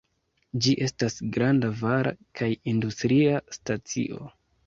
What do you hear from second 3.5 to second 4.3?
stacio.